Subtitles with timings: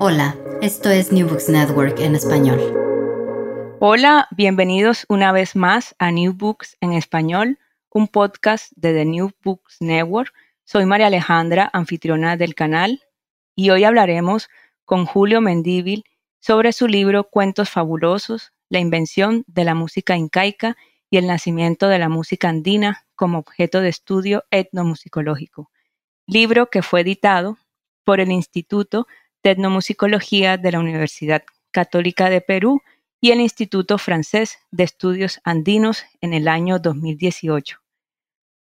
[0.00, 2.58] Hola, esto es New Books Network en español.
[3.80, 7.58] Hola, bienvenidos una vez más a New Books en español,
[7.90, 10.32] un podcast de The New Books Network.
[10.64, 13.02] Soy María Alejandra, anfitriona del canal,
[13.54, 14.48] y hoy hablaremos
[14.84, 16.04] con Julio Mendívil
[16.40, 20.76] sobre su libro Cuentos Fabulosos, la invención de la música incaica
[21.10, 25.70] y el nacimiento de la música andina como objeto de estudio etnomusicológico,
[26.26, 27.58] libro que fue editado
[28.04, 29.06] por el Instituto
[29.44, 32.80] de Etnomusicología de la Universidad Católica de Perú
[33.20, 37.76] y el Instituto Francés de Estudios Andinos en el año 2018.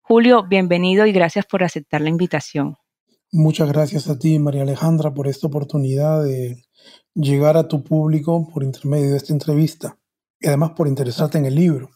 [0.01, 2.75] Julio, bienvenido y gracias por aceptar la invitación.
[3.31, 6.65] Muchas gracias a ti, María Alejandra, por esta oportunidad de
[7.15, 9.97] llegar a tu público por intermedio de esta entrevista
[10.39, 11.91] y además por interesarte en el libro.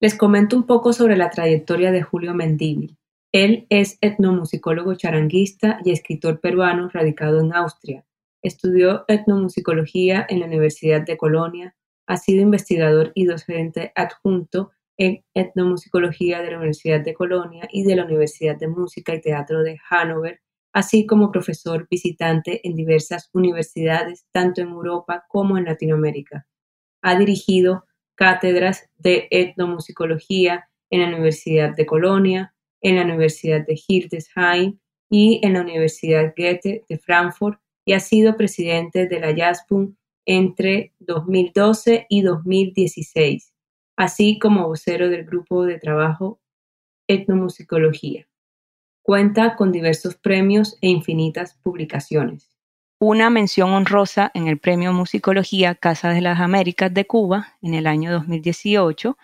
[0.00, 2.98] Les comento un poco sobre la trayectoria de Julio Mendívil.
[3.36, 8.02] Él es etnomusicólogo charanguista y escritor peruano radicado en Austria.
[8.40, 11.76] Estudió etnomusicología en la Universidad de Colonia,
[12.06, 17.96] ha sido investigador y docente adjunto en etnomusicología de la Universidad de Colonia y de
[17.96, 20.40] la Universidad de Música y Teatro de Hannover,
[20.72, 26.46] así como profesor visitante en diversas universidades, tanto en Europa como en Latinoamérica.
[27.02, 34.78] Ha dirigido cátedras de etnomusicología en la Universidad de Colonia, en la Universidad de Hildesheim
[35.10, 39.94] y en la Universidad Goethe de Frankfurt y ha sido presidente de la JASPUM
[40.26, 43.52] entre 2012 y 2016,
[43.96, 46.40] así como vocero del grupo de trabajo
[47.08, 48.26] Etnomusicología.
[49.02, 52.50] Cuenta con diversos premios e infinitas publicaciones.
[52.98, 57.86] Una mención honrosa en el Premio Musicología Casa de las Américas de Cuba en el
[57.86, 59.16] año 2018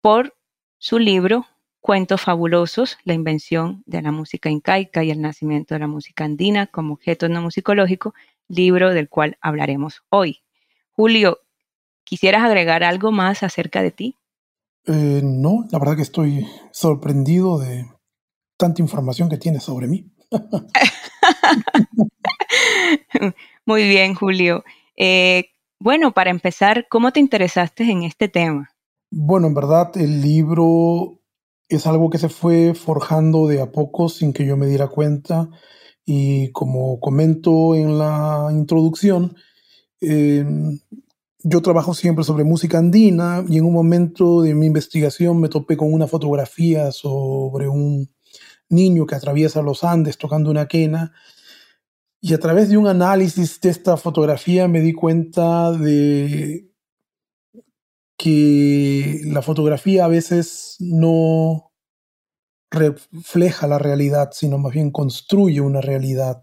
[0.00, 0.34] por
[0.78, 1.46] su libro
[1.86, 6.66] Cuentos fabulosos, la invención de la música incaica y el nacimiento de la música andina
[6.66, 8.14] como objeto no musicológico,
[8.48, 10.40] libro del cual hablaremos hoy.
[10.92, 11.40] Julio,
[12.02, 14.16] ¿quisieras agregar algo más acerca de ti?
[14.86, 17.84] Eh, no, la verdad que estoy sorprendido de
[18.56, 20.10] tanta información que tienes sobre mí.
[23.66, 24.64] Muy bien, Julio.
[24.96, 28.70] Eh, bueno, para empezar, ¿cómo te interesaste en este tema?
[29.10, 31.20] Bueno, en verdad el libro
[31.74, 35.48] es algo que se fue forjando de a poco sin que yo me diera cuenta.
[36.04, 39.36] Y como comento en la introducción,
[40.00, 40.80] em,
[41.42, 45.76] yo trabajo siempre sobre música andina y en un momento de mi investigación me topé
[45.76, 48.08] con una fotografía sobre un
[48.68, 51.12] niño que atraviesa los Andes tocando una quena.
[52.20, 56.73] Y a través de un análisis de esta fotografía me di cuenta de
[58.16, 61.72] que la fotografía a veces no
[62.70, 66.42] refleja la realidad, sino más bien construye una realidad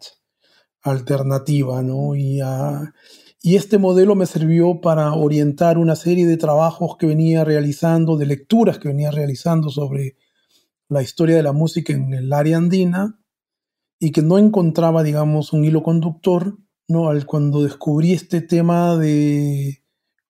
[0.82, 2.16] alternativa, ¿no?
[2.16, 2.94] Y, ah,
[3.42, 8.26] y este modelo me sirvió para orientar una serie de trabajos que venía realizando, de
[8.28, 10.16] lecturas que venía realizando sobre
[10.90, 13.20] la historia de la música en el área andina
[14.00, 17.10] y que no encontraba, digamos, un hilo conductor, ¿no?
[17.10, 19.84] Al, cuando descubrí este tema de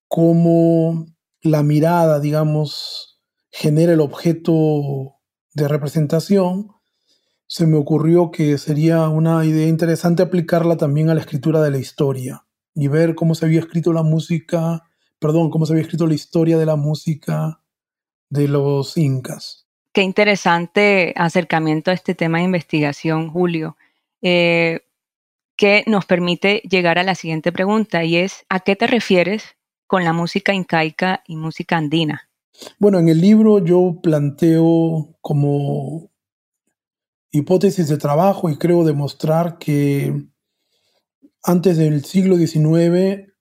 [0.07, 1.05] cómo
[1.41, 3.21] la mirada, digamos,
[3.51, 5.15] genera el objeto
[5.53, 6.71] de representación,
[7.47, 11.79] se me ocurrió que sería una idea interesante aplicarla también a la escritura de la
[11.79, 14.83] historia y ver cómo se había escrito la música,
[15.19, 17.59] perdón, cómo se había escrito la historia de la música
[18.29, 19.67] de los incas.
[19.91, 23.75] Qué interesante acercamiento a este tema de investigación, Julio,
[24.21, 24.85] eh,
[25.57, 29.57] que nos permite llegar a la siguiente pregunta y es, ¿a qué te refieres
[29.91, 32.29] con la música incaica y música andina?
[32.79, 36.09] Bueno, en el libro yo planteo como
[37.29, 40.29] hipótesis de trabajo y creo demostrar que
[41.43, 43.33] antes del siglo XIX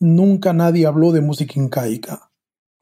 [0.00, 2.30] nunca nadie habló de música incaica.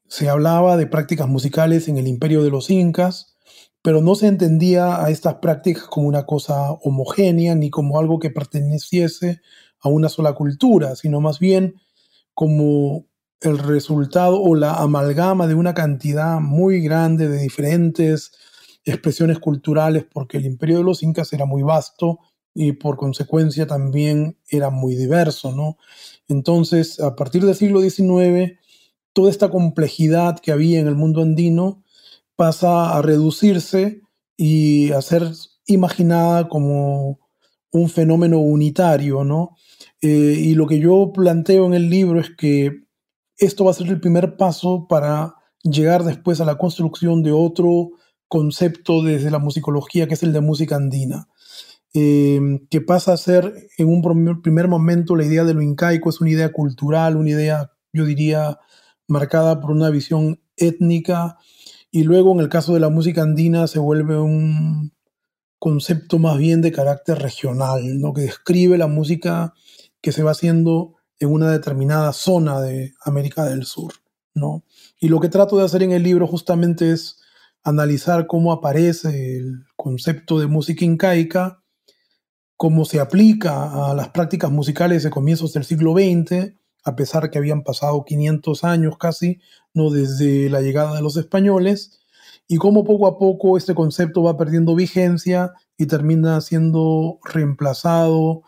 [0.06, 3.36] Se hablaba de prácticas musicales en el imperio de los incas,
[3.82, 8.30] pero no se entendía a estas prácticas como una cosa homogénea ni como algo que
[8.30, 9.40] perteneciese
[9.80, 11.74] a una sola cultura, sino más bien
[12.34, 13.06] como
[13.40, 18.32] el resultado o la amalgama de una cantidad muy grande de diferentes
[18.84, 22.18] expresiones culturales, porque el imperio de los incas era muy vasto
[22.54, 25.76] y por consecuencia también era muy diverso, ¿no?
[26.28, 28.58] Entonces, a partir del siglo XIX,
[29.12, 31.82] toda esta complejidad que había en el mundo andino
[32.36, 34.02] pasa a reducirse
[34.36, 35.30] y a ser
[35.66, 37.20] imaginada como
[37.72, 39.56] un fenómeno unitario, ¿no?
[40.04, 42.82] Eh, y lo que yo planteo en el libro es que
[43.38, 47.92] esto va a ser el primer paso para llegar después a la construcción de otro
[48.28, 51.28] concepto desde la musicología, que es el de música andina,
[51.94, 56.20] eh, que pasa a ser en un primer momento la idea de lo incaico, es
[56.20, 58.58] una idea cultural, una idea, yo diría,
[59.08, 61.38] marcada por una visión étnica,
[61.90, 64.92] y luego en el caso de la música andina se vuelve un
[65.58, 68.12] concepto más bien de carácter regional, ¿no?
[68.12, 69.54] que describe la música
[70.04, 73.94] que se va haciendo en una determinada zona de América del Sur.
[74.34, 74.64] ¿no?
[75.00, 77.22] Y lo que trato de hacer en el libro justamente es
[77.62, 81.62] analizar cómo aparece el concepto de música incaica,
[82.58, 86.52] cómo se aplica a las prácticas musicales de comienzos del siglo XX,
[86.84, 89.40] a pesar que habían pasado 500 años casi,
[89.72, 92.00] no desde la llegada de los españoles,
[92.46, 98.42] y cómo poco a poco este concepto va perdiendo vigencia y termina siendo reemplazado,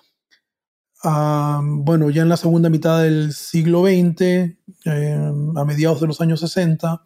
[1.62, 6.40] bueno, ya en la segunda mitad del siglo XX, eh, a mediados de los años
[6.40, 7.02] 60,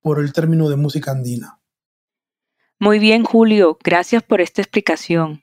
[0.00, 1.60] por el término de música andina.
[2.78, 5.42] Muy bien, Julio, gracias por esta explicación.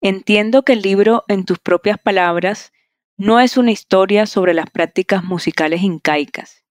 [0.00, 2.72] Entiendo que el libro, en tus propias palabras,
[3.16, 6.64] no es una historia sobre las prácticas musicales incaicas.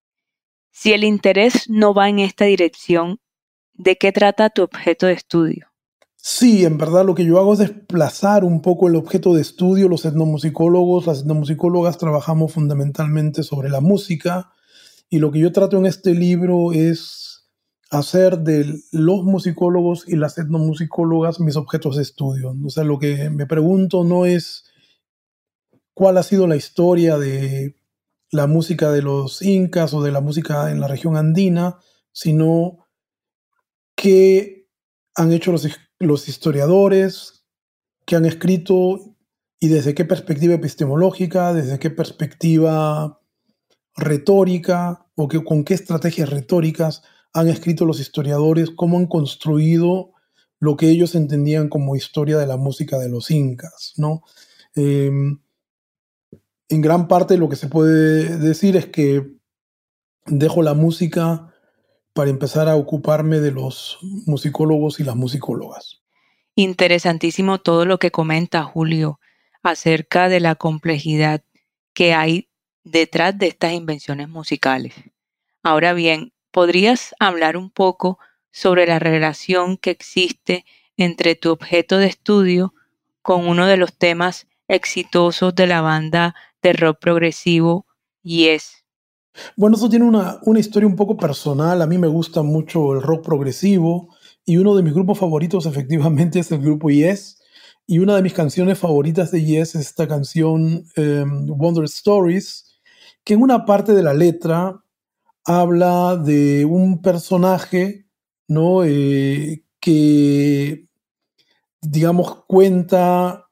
[0.72, 3.20] Si el interés no va en esta dirección,
[3.74, 5.75] ¿de qué trata tu objeto de estudio?
[6.28, 9.88] Sí, en verdad lo que yo hago es desplazar un poco el objeto de estudio.
[9.88, 14.52] Los etnomusicólogos, las etnomusicólogas trabajamos fundamentalmente sobre la música
[15.08, 17.46] y lo que yo trato en este libro es
[17.92, 22.56] hacer de los musicólogos y las etnomusicólogas mis objetos de estudio.
[22.66, 24.66] O sea, lo que me pregunto no es
[25.94, 27.78] cuál ha sido la historia de
[28.32, 31.78] la música de los incas o de la música en la región andina,
[32.12, 32.88] sino
[33.96, 34.68] qué
[35.14, 35.66] han hecho los,
[36.00, 37.46] los historiadores,
[38.06, 39.16] qué han escrito
[39.60, 43.22] y desde qué perspectiva epistemológica, desde qué perspectiva
[43.96, 47.04] retórica o que, con qué estrategias retóricas
[47.34, 50.12] han escrito los historiadores, cómo han construido
[50.60, 54.24] lo que ellos entendían como historia de la música de los incas, ¿no?
[54.76, 55.40] Em,
[56.70, 59.36] en gran parte lo que se puede decir es que
[60.26, 61.54] dejo la música
[62.16, 66.02] para empezar a ocuparme de los musicólogos y las musicólogas.
[66.56, 69.20] Interesantísimo todo lo que comenta Julio
[69.62, 71.44] acerca de la complejidad
[71.94, 72.48] que hay
[72.86, 74.94] detrás de estas invenciones musicales.
[75.62, 78.18] Ahora bien, ¿podrías hablar un poco
[78.50, 80.64] sobre la relación que existe
[80.96, 82.74] entre tu objeto de estudio
[83.22, 87.86] con uno de los temas exitosos de la banda de rock progresivo
[88.24, 88.85] Yes?
[89.56, 91.82] Bueno, eso tiene una, una historia un poco personal.
[91.82, 94.10] A mí me gusta mucho el rock progresivo
[94.46, 97.42] y uno de mis grupos favoritos efectivamente es el grupo Yes.
[97.88, 102.80] Y una de mis canciones favoritas de Yes es esta canción em, Wonder Stories,
[103.24, 104.84] que en una parte de la letra
[105.46, 108.08] habla de un personaje,
[108.48, 108.84] ¿no?
[108.84, 110.88] Eh, que,
[111.82, 113.45] digamos, cuenta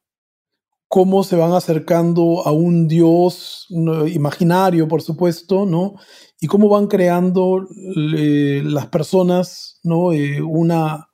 [0.94, 3.66] cómo se van acercando a un dios
[4.14, 5.96] imaginario, por supuesto, ¿no?
[6.40, 10.14] Y cómo van creando las personas, ¿no?
[10.14, 11.10] Eh, una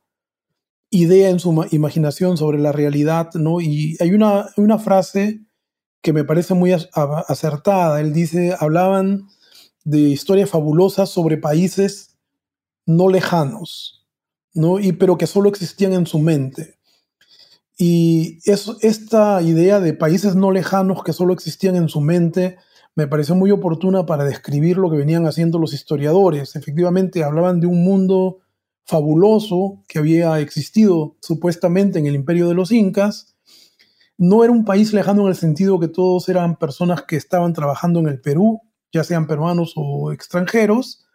[0.90, 3.62] idea en su imaginación sobre la realidad, ¿no?
[3.62, 5.46] Y hay una, una frase
[6.02, 8.02] que me parece muy acertada.
[8.02, 9.30] Él dice, hablaban
[9.86, 12.18] de historias fabulosas sobre países
[12.86, 14.06] no lejanos,
[14.54, 14.78] ¿no?
[14.78, 16.79] Y, pero que solo existían en su mente.
[17.82, 22.58] Y esta idea de países no lejanos que solo existían en su mente
[22.94, 26.58] me pareció muy oportuna para describir lo que venían haciendo los historiadores.
[26.58, 28.40] Efectivamente, hablaban de un mundo
[28.84, 33.38] fabuloso que había existido supuestamente en el imperio de los incas,
[34.18, 38.02] no era un país lejano en el sentido que todos eran personas que estaban trabajando
[38.02, 38.60] en el Perú,
[38.92, 41.06] ya sean peruanos o extranjeros,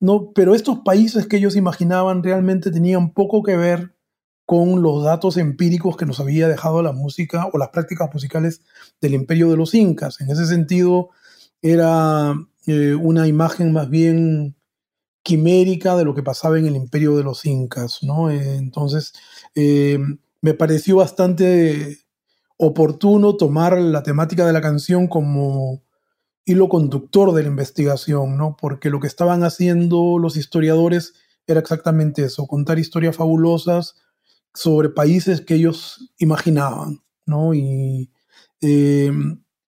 [0.00, 3.97] no, pero estos países que ellos imaginaban realmente tenían poco que ver
[4.48, 8.62] con los datos empíricos que nos había dejado la música o las prácticas musicales
[8.98, 10.22] del imperio de los incas.
[10.22, 11.10] En ese sentido,
[11.60, 12.32] era
[12.66, 14.56] eh, una imagen más bien
[15.22, 18.30] quimérica de lo que pasaba en el imperio de los incas, ¿no?
[18.30, 19.12] Eh, entonces,
[19.54, 19.98] eh,
[20.40, 21.98] me pareció bastante
[22.56, 25.82] oportuno tomar la temática de la canción como
[26.46, 28.56] hilo conductor de la investigación, ¿no?
[28.58, 31.12] Porque lo que estaban haciendo los historiadores
[31.46, 33.96] era exactamente eso, contar historias fabulosas
[34.54, 37.54] sobre países que ellos imaginaban, ¿no?
[37.54, 38.10] Y,
[38.60, 39.12] eh,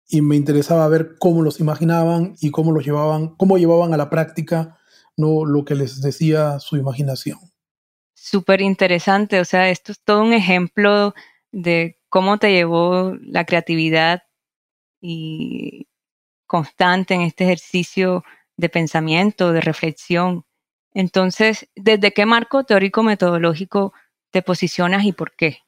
[0.08, 4.10] y me interesaba ver cómo los imaginaban y cómo los llevaban, cómo llevaban a la
[4.10, 4.76] práctica
[5.16, 5.44] ¿no?
[5.44, 7.38] lo que les decía su imaginación.
[8.14, 11.14] Súper interesante, o sea, esto es todo un ejemplo
[11.52, 14.24] de cómo te llevó la creatividad
[15.00, 15.88] y
[16.46, 18.24] constante en este ejercicio
[18.56, 20.44] de pensamiento, de reflexión.
[20.92, 23.94] Entonces, ¿desde qué marco teórico metodológico
[24.30, 25.58] te posicionas y por qué?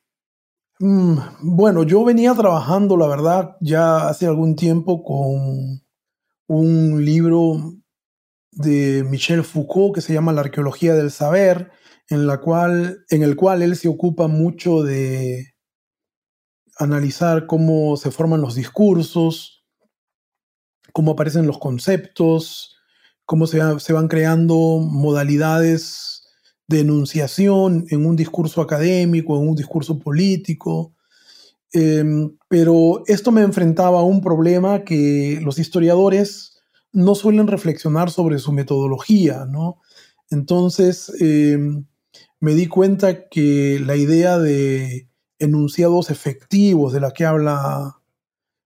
[0.78, 5.82] Mm, bueno, yo venía trabajando, la verdad, ya hace algún tiempo con
[6.48, 7.74] un libro
[8.50, 11.70] de Michel Foucault que se llama La arqueología del saber,
[12.08, 15.54] en, la cual, en el cual él se ocupa mucho de
[16.78, 19.64] analizar cómo se forman los discursos,
[20.92, 22.76] cómo aparecen los conceptos,
[23.24, 26.21] cómo se, se van creando modalidades
[26.68, 30.92] de enunciación en un discurso académico, en un discurso político.
[31.72, 36.58] Em, pero esto me enfrentaba a un problema que los historiadores
[36.92, 39.78] no suelen reflexionar sobre su metodología, ¿no?
[40.30, 41.84] Entonces em,
[42.40, 47.96] me di cuenta que la idea de enunciados efectivos de la que habla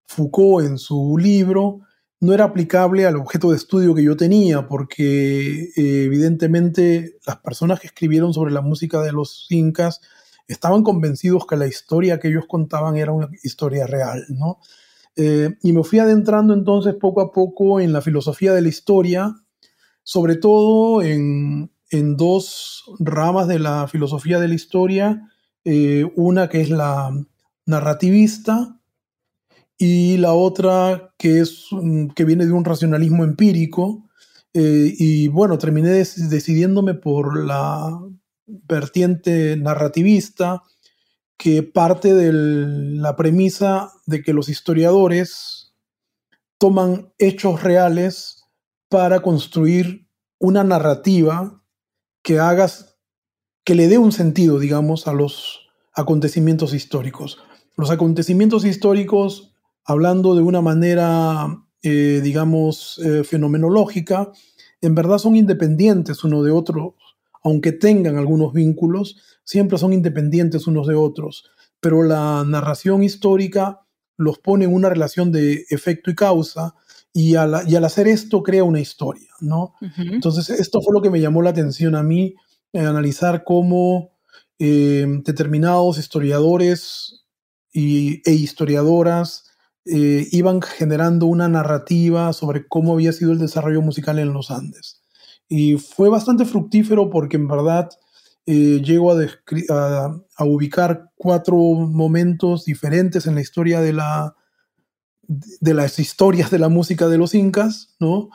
[0.07, 1.81] Foucault en su libro
[2.21, 7.81] no era aplicable al objeto de estudio que yo tenía, porque eh, evidentemente las personas
[7.81, 10.01] que escribieron sobre la música de los incas
[10.49, 14.61] estaban convencidos que la historia que ellos contaban era una historia real, ¿no?
[15.17, 19.35] Eh, y me fui adentrando entonces poco a poco en la filosofía de la historia,
[20.03, 21.71] sobre todo en,
[22.17, 25.31] dos ramas de la filosofía de la historia,
[25.65, 27.11] eh, una que es la
[27.65, 28.79] narrativista,
[29.78, 31.66] y la otra que, es,
[32.14, 34.09] que viene de un racionalismo empírico.
[34.54, 37.99] Eh, y bueno, terminé decidiéndome por la
[38.47, 40.62] vertiente narrativista
[41.37, 45.75] que parte de la premisa de que los historiadores
[46.59, 48.45] toman hechos reales
[48.88, 50.06] para construir
[50.38, 51.62] una narrativa
[52.23, 52.97] que hagas
[53.64, 57.38] que le dé un sentido, digamos, a los acontecimientos históricos.
[57.76, 59.56] Los acontecimientos históricos
[59.87, 61.47] hablando de una manera,
[61.83, 64.33] eh, digamos, eh, fenomenológica,
[64.81, 66.97] en verdad son independientes uno de otro,
[67.43, 71.49] aunque tengan algunos vínculos, siempre son independientes unos de otros.
[71.81, 73.83] Pero la narración histórica
[74.16, 76.75] los pone en una relación de efecto y causa,
[77.12, 79.73] y al, hacer esto crea una historia, ¿no?
[79.97, 82.35] Entonces, esto fue lo que me llamó la atención a mí,
[82.75, 84.11] eh, analizar cómo
[84.59, 87.26] determinados historiadores
[87.73, 89.46] y, e historiadoras
[89.88, 95.00] eh, iban generando una narrativa sobre cómo había sido el desarrollo musical en los Andes.
[95.49, 97.88] Y fue bastante fructífero porque en verdad
[98.47, 104.35] eh, llego a, a, ubicar cuatro momentos diferentes en la historia de la
[105.28, 108.31] de las historias de la música de los incas, ¿no?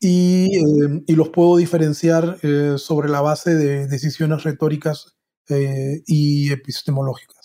[0.00, 2.38] y, eh, y, los puedo diferenciar
[2.76, 5.16] sobre la base de decisiones retóricas
[6.06, 7.35] y epistemológicas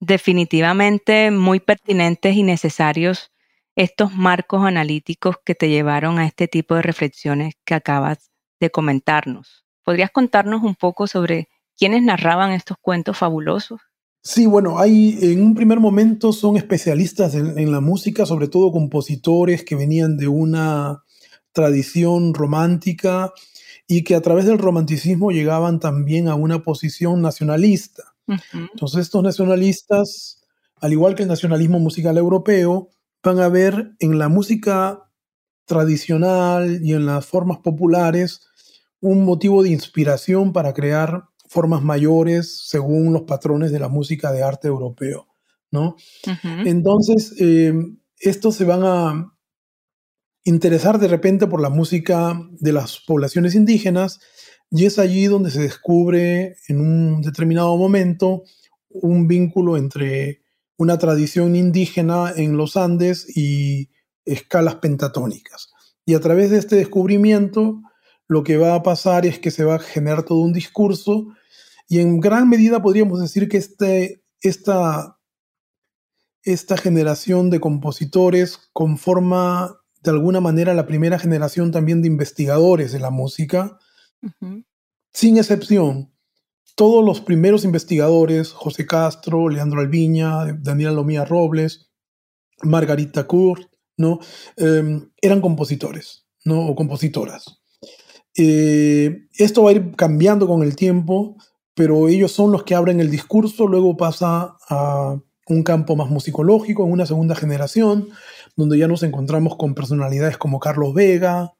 [0.00, 3.32] definitivamente muy pertinentes y necesarios
[3.76, 9.64] estos marcos analíticos que te llevaron a este tipo de reflexiones que acabas de comentarnos.
[9.84, 13.80] ¿Podrías contarnos un poco sobre quiénes narraban estos cuentos fabulosos?
[14.22, 19.62] Sí, bueno, hay en un primer momento son especialistas en, la música, sobre todo compositores
[19.62, 21.04] que venían de una
[21.52, 23.32] tradición romántica
[23.86, 28.15] y que a través del romanticismo llegaban también a una posición nacionalista.
[28.52, 30.42] Entonces estos nacionalistas,
[30.80, 32.90] al igual que el nacionalismo musical europeo,
[33.22, 35.10] van a ver en la música
[35.64, 38.42] tradicional y en las formas populares
[39.00, 44.42] un motivo de inspiración para crear formas mayores según los patrones de la música de
[44.42, 45.28] arte europeo,
[45.70, 45.96] ¿no?
[46.64, 47.72] Entonces, eh,
[48.18, 49.32] estos se van a
[50.44, 54.20] interesar de repente por la música de las poblaciones indígenas
[54.70, 58.42] y es allí donde se descubre en un determinado momento
[58.90, 60.42] un vínculo entre
[60.76, 63.90] una tradición indígena en los Andes y
[64.24, 65.72] escalas pentatónicas.
[66.04, 67.80] Y a través de este descubrimiento,
[68.28, 71.28] lo que va a pasar es que se va a generar todo un discurso
[71.88, 75.20] Y en gran medida podríamos decir que este, esta,
[76.42, 82.98] esta generación de compositores conforma de alguna manera la primera generación también de investigadores de
[82.98, 83.78] la música,
[85.12, 86.12] sin excepción.
[86.74, 91.90] Todos los primeros investigadores, José Castro, Leandro Alviña, Daniela Lomía Robles,
[92.62, 94.18] Margarita Kurt, ¿no?
[94.56, 96.66] Em, eran compositores ¿no?
[96.66, 97.62] o compositoras.
[98.36, 101.36] Eh, esto va a ir cambiando con el tiempo,
[101.74, 105.18] pero ellos son los que abren el discurso, luego pasa a
[105.48, 108.08] un campo más musicológico en una segunda generación,
[108.56, 111.55] donde ya nos encontramos con personalidades como Carlos Vega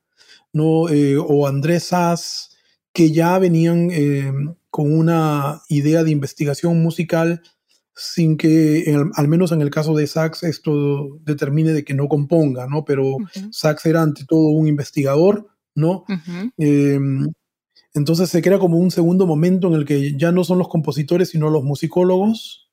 [0.56, 0.88] ¿no?
[0.88, 2.56] Eh, o Andrés Sass,
[2.94, 4.32] que ya venían eh,
[4.70, 7.42] con una idea de investigación musical
[7.94, 12.66] sin que, al menos en el caso de Sachs, esto determine de que no componga,
[12.66, 12.84] ¿no?
[12.84, 13.16] Pero
[13.50, 16.04] Sachs era ante todo un investigador, ¿no?
[16.58, 17.26] Em,
[17.94, 21.30] entonces se crea como un segundo momento en el que ya no son los compositores,
[21.30, 22.70] sino los musicólogos.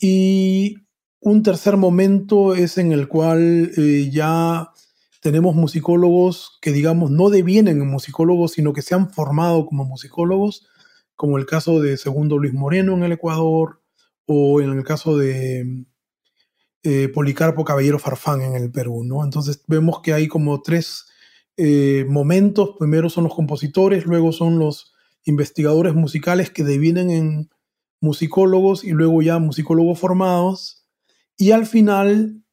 [0.00, 0.76] Y
[1.20, 4.70] un tercer momento es en el cual eh, ya
[5.20, 10.66] tenemos musicólogos que, digamos, no devienen en musicólogos, sino que se han formado como musicólogos,
[11.16, 13.82] como el caso de Segundo Luis Moreno en el Ecuador,
[14.26, 15.86] o en el caso de
[16.82, 19.24] eh, Policarpo Caballero Farfán en el Perú, ¿no?
[19.24, 21.06] Entonces vemos que hay como tres
[21.56, 22.76] eh, momentos.
[22.78, 24.92] Primero son los compositores, luego son los
[25.24, 27.50] investigadores musicales que devienen en
[28.00, 30.86] musicólogos y luego ya musicólogos formados.
[31.36, 32.44] Y al final,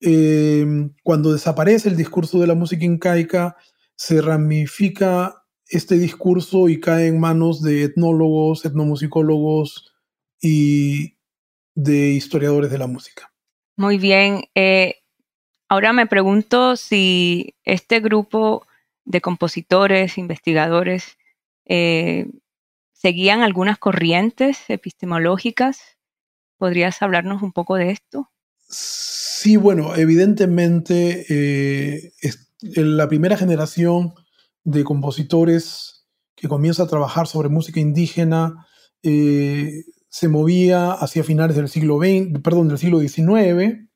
[0.00, 0.66] eh,
[1.02, 3.56] cuando desaparece el discurso de la música incaica,
[3.96, 9.94] se ramifica este discurso y cae en manos de etnólogos, etnomusicólogos
[10.40, 11.16] y,
[11.74, 13.32] de historiadores de la música.
[13.76, 14.44] Muy bien.
[14.54, 14.96] Eh,
[15.68, 18.66] ahora me pregunto si este grupo
[19.04, 21.16] de compositores, investigadores,
[21.66, 22.26] eh,
[22.92, 25.98] seguían algunas corrientes epistemológicas.
[26.58, 28.30] ¿Podrías hablarnos un poco de esto?
[28.70, 32.12] Sí, bueno, evidentemente eh,
[32.62, 34.14] en la primera generación
[34.64, 36.06] de compositores
[36.36, 38.66] que comienza a trabajar sobre música indígena
[40.10, 43.88] se movía hacia finales del siglo XX, perdón, del siglo XIX.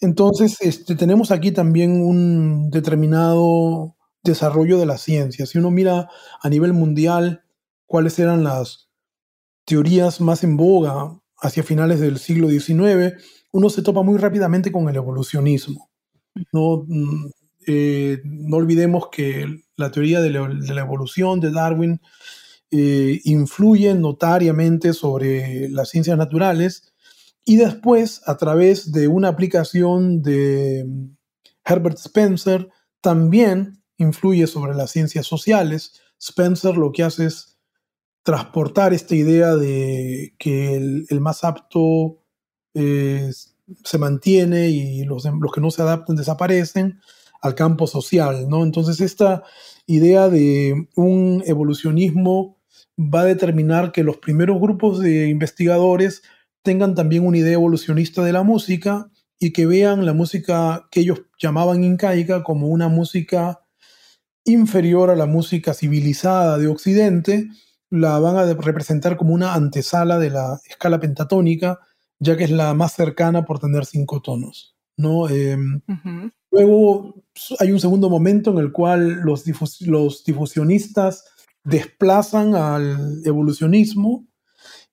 [0.00, 5.44] Entonces, este, tenemos aquí también un determinado desarrollo de la ciencia.
[5.46, 6.08] Si uno mira
[6.40, 7.42] a nivel mundial
[7.86, 8.88] cuáles eran las
[9.64, 13.14] teorías más en boga hacia finales del siglo XIX,
[13.56, 15.90] uno se topa muy rápidamente con el evolucionismo.
[16.52, 17.26] No, mm,
[17.66, 22.00] eh, no olvidemos que la teoría de la evolución de Darwin
[22.70, 26.92] eh, influyen notariamente sobre las ciencias naturales
[27.44, 30.84] y después a través de una aplicación de
[31.64, 32.68] Herbert Spencer
[33.00, 36.00] también influye sobre las ciencias sociales.
[36.20, 37.56] Spencer lo que hace es
[38.22, 42.25] transportar esta idea de que el, más apto
[42.78, 43.30] eh,
[43.84, 47.00] se mantiene y los, los, que no se adaptan desaparecen
[47.40, 48.62] al campo social, ¿no?
[48.62, 49.44] Entonces esta
[49.86, 52.58] idea de un evolucionismo
[52.98, 56.22] va a determinar que los primeros grupos de investigadores
[56.62, 61.22] tengan también una idea evolucionista de la música y que vean la música que ellos
[61.38, 63.60] llamaban incaica como una música
[64.44, 67.48] inferior a la música civilizada de Occidente,
[67.88, 71.80] la van a representar como una antesala de la escala pentatónica,
[72.18, 74.76] ya que es la más cercana por tener cinco tonos.
[74.96, 75.28] ¿no?
[75.28, 75.80] Em,
[76.50, 77.22] luego
[77.58, 79.44] hay un segundo momento en el cual los,
[79.82, 81.24] los difusionistas
[81.64, 84.26] desplazan al evolucionismo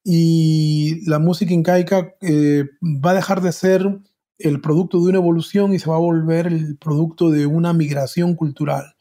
[0.04, 4.00] y la música incaica eh, va a dejar de ser
[4.38, 8.36] el producto de una evolución y se va a volver el producto de una migración
[8.36, 8.96] cultural.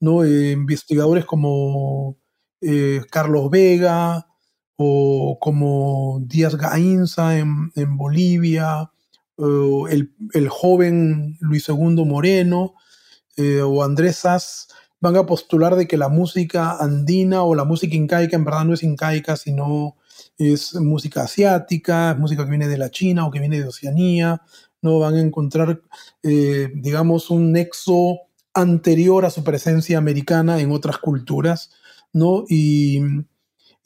[0.00, 0.24] ¿no?
[0.24, 2.18] Eh, investigadores como
[2.60, 4.26] eh, Carlos Vega
[4.76, 8.90] o como Díaz Gainza en, Bolivia,
[9.38, 12.74] el, el, joven Luis II Moreno
[13.38, 14.68] o Andrés Sass
[15.02, 18.74] van a postular de que la música andina o la música incaica en verdad no
[18.74, 19.96] es incaica, sino
[20.38, 24.42] es música asiática, es música que viene de la China o que viene de Oceanía,
[24.80, 25.00] ¿no?
[25.00, 25.82] Van a encontrar,
[26.22, 28.20] eh, digamos, un nexo
[28.54, 31.70] anterior a su presencia americana en otras culturas,
[32.12, 32.44] ¿no?
[32.48, 33.00] Y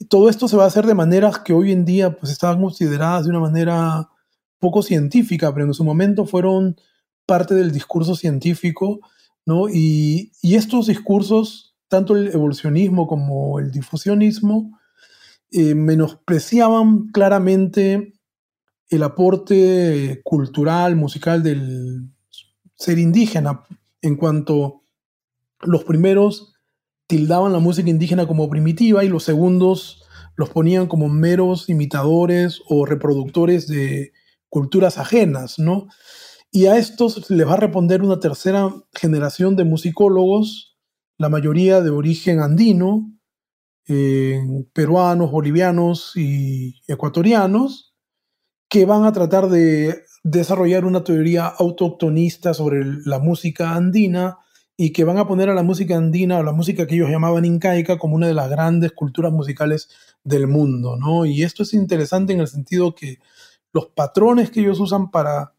[0.09, 3.23] todo esto se va a hacer de maneras que hoy en día pues estaban consideradas
[3.23, 4.09] de una manera
[4.59, 6.77] poco científica, pero en su momento fueron
[7.25, 8.99] parte del discurso científico
[9.71, 14.77] y, estos discursos, tanto el evolucionismo como el difusionismo,
[15.51, 18.13] eh, menospreciaban claramente
[18.89, 22.09] el aporte cultural, musical del
[22.75, 23.63] ser indígena,
[24.01, 24.83] en cuanto
[25.61, 26.53] los primeros
[27.07, 30.03] tildaban la música indígena como primitiva y los segundos
[30.35, 34.13] los ponían como meros imitadores o reproductores de
[34.49, 35.87] culturas ajenas, ¿no?
[36.51, 40.77] Y a estos les va a responder una tercera generación de musicólogos,
[41.17, 43.11] la mayoría de origen andino,
[43.87, 44.39] eh,
[44.73, 47.95] peruanos, bolivianos y ecuatorianos,
[48.69, 54.37] que van a tratar de desarrollar una teoría autoctonista sobre la música andina
[54.77, 57.45] y que van a poner a la música andina o la música que ellos llamaban
[57.45, 59.89] incaica como una de las grandes culturas musicales
[60.23, 61.25] del mundo, ¿no?
[61.25, 63.17] Y esto es interesante en el sentido que
[63.73, 65.55] los patrones que ellos usan para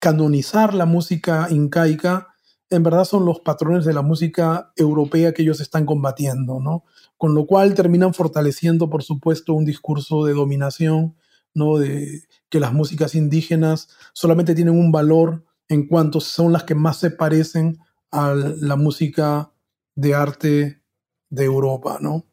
[0.00, 2.28] canonizar la música incaica
[2.70, 6.84] en verdad son los patrones de la música europea que ellos están combatiendo, ¿no?
[7.16, 11.16] Con lo cual terminan fortaleciendo, por supuesto, un discurso de dominación,
[11.54, 11.78] ¿no?
[11.78, 16.98] De que las músicas indígenas solamente tienen un valor en cuanto son las que más
[16.98, 17.78] se parecen
[18.10, 19.52] a la música
[19.94, 20.82] de arte
[21.30, 22.24] de Europa, ¿no?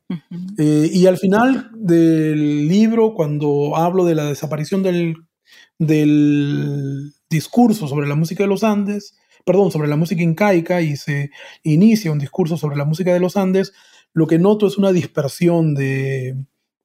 [0.58, 5.16] Eh, y al final del libro, cuando hablo de la desaparición del,
[5.80, 11.32] del discurso sobre la música de los Andes, perdón, sobre la música incaica y se
[11.64, 13.74] inicia un discurso sobre la música de los Andes,
[14.14, 16.38] lo que noto es una dispersión de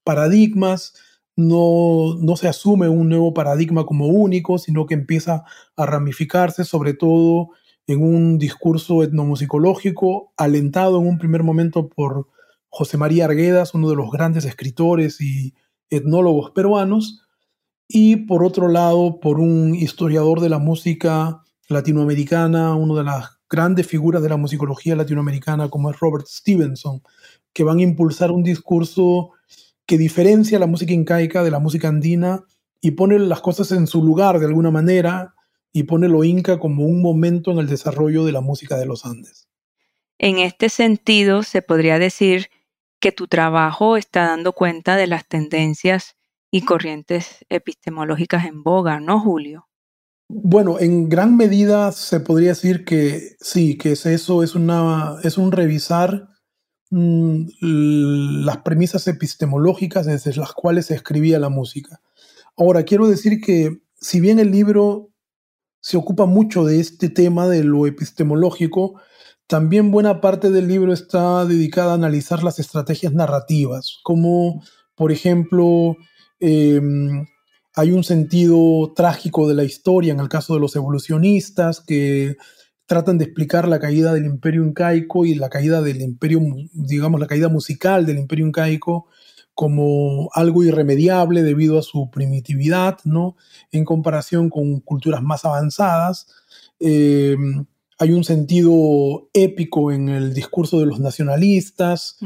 [0.03, 0.95] paradigmas,
[1.37, 5.45] no, no se asume un nuevo paradigma como único, sino que empieza
[5.77, 7.51] a ramificarse sobre todo
[7.91, 12.29] en un discurso etnomusicológico alentado en un primer momento por
[12.69, 15.55] José María Arguedas, uno de los grandes escritores y
[15.91, 17.27] etnólogos peruanos,
[17.89, 23.89] y por otro lado por un historiador de la música latinoamericana, una de las grandes
[23.89, 27.03] figuras de la musicología latinoamericana como es Robert Stevenson,
[27.53, 29.33] que van a impulsar un discurso
[29.85, 32.45] que diferencia la música incaica de la música andina
[32.81, 35.35] y pone las cosas en su lugar de alguna manera
[35.73, 39.05] y pone lo inca como un momento en el desarrollo de la música de los
[39.05, 39.49] Andes.
[40.19, 42.51] En este sentido, se podría decir
[43.01, 46.17] que tu trabajo está dando cuenta de las tendencias
[46.51, 49.69] y corrientes epistemológicas en boga, ¿no, Julio?
[50.29, 55.39] Bueno, en gran medida se podría decir que sí, que es eso, es, una, es
[55.39, 56.29] un revisar
[56.91, 57.47] mm,
[58.45, 62.01] las premisas epistemológicas desde las cuales se escribía la música.
[62.57, 65.10] Ahora, quiero decir que si bien el libro
[65.81, 69.01] se ocupa mucho de este tema de lo epistemológico,
[69.47, 74.63] también buena parte del libro está dedicada a analizar las estrategias narrativas, como
[74.95, 75.97] por ejemplo
[76.39, 77.27] em,
[77.75, 82.37] hay un sentido trágico de la historia en el caso de los evolucionistas que
[82.87, 86.41] tratan de explicar la caída del imperio incaico y la caída del imperio,
[86.73, 89.09] digamos, la caída musical del imperio incaico
[89.55, 93.37] como algo irremediable debido a su primitividad, ¿no?
[93.73, 96.27] En comparación con culturas más avanzadas.
[96.79, 97.67] Em,
[97.99, 102.17] hay un sentido épico en el discurso de los nacionalistas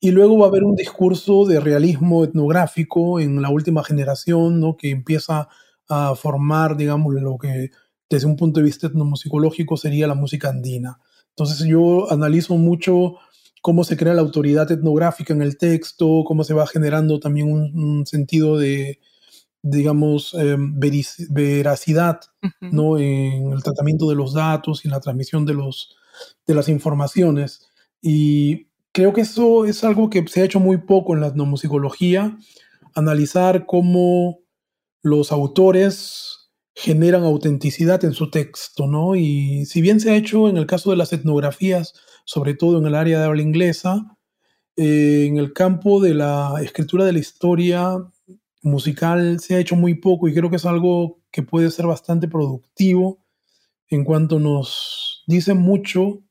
[0.00, 4.76] y luego va a haber un discurso de realismo etnográfico en la última generación, ¿no?
[4.76, 5.48] que empieza
[5.88, 7.70] a formar, digamos, lo que
[8.08, 10.98] desde un punto de vista etnomusicológico sería la música andina.
[11.28, 13.14] Entonces yo analizo mucho
[13.60, 18.06] cómo se crea la autoridad etnográfica en el texto, cómo se va generando también un
[18.06, 18.98] sentido de,
[19.62, 20.78] digamos, em,
[21.30, 22.20] veracidad
[22.60, 22.98] ¿no?
[22.98, 25.96] en el tratamiento de los datos y en la transmisión de, los,
[26.46, 27.68] de las informaciones.
[28.00, 32.38] Y creo que eso es algo que se ha hecho muy poco en la etnomusicología,
[32.94, 34.40] analizar cómo
[35.02, 36.29] los autores
[36.82, 39.14] generan autenticidad en su texto, ¿no?
[39.14, 41.92] Y si bien se ha hecho en el caso de las etnografías,
[42.24, 44.16] sobre todo en el área de habla inglesa,
[44.76, 47.98] eh, en el campo de la escritura de la historia
[48.62, 52.28] musical se ha hecho muy poco y creo que es algo que puede ser bastante
[52.28, 53.18] productivo
[53.88, 56.22] en cuanto nos dicen mucho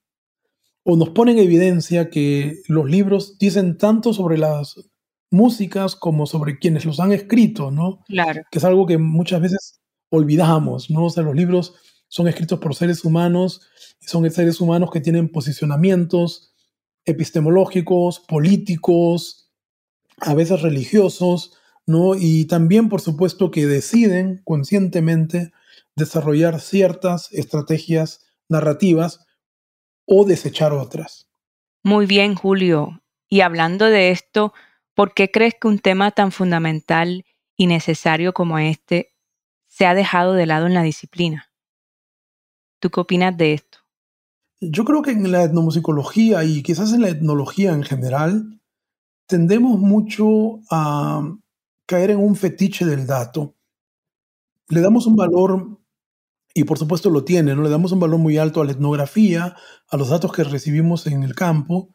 [0.84, 4.90] o nos pone en evidencia que los libros dicen tanto sobre las
[5.30, 8.00] músicas como sobre quienes los han escrito, ¿no?
[8.08, 8.42] Claro.
[8.50, 9.79] Que es algo que muchas veces
[10.10, 11.06] olvidamos, ¿no?
[11.06, 11.76] O sea, los libros
[12.08, 13.62] son escritos por seres humanos
[14.02, 16.54] y son seres humanos que tienen posicionamientos
[17.06, 19.52] epistemológicos, políticos,
[20.18, 21.54] a veces religiosos,
[22.20, 25.52] y también, por supuesto, que deciden conscientemente
[25.96, 29.26] desarrollar ciertas estrategias narrativas
[30.06, 31.28] o desechar otras.
[31.84, 33.02] Muy bien, Julio.
[33.28, 34.54] Y hablando de esto,
[34.94, 37.26] ¿por qué crees que un tema tan fundamental
[37.58, 39.16] y necesario como este
[39.80, 41.54] se ha dejado de lado en la disciplina?
[42.82, 43.78] ¿Tú qué opinas de esto?
[44.60, 48.62] Yo creo que en la etnomusicología y quizás en la etnología en general,
[49.26, 51.22] tendemos mucho a
[51.86, 53.56] caer en un fetiche del dato.
[54.68, 55.80] Le damos un valor,
[56.54, 57.64] y por supuesto lo tiene, ¿no?
[57.64, 59.56] Le damos un valor muy alto a la etnografía,
[59.88, 61.88] a los datos que recibimos en el campo,